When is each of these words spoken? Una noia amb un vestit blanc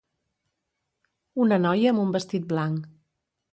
Una 1.45 1.61
noia 1.67 1.93
amb 1.93 2.05
un 2.07 2.17
vestit 2.19 2.51
blanc 2.55 2.91